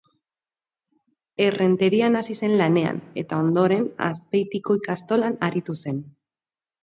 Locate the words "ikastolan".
4.81-5.37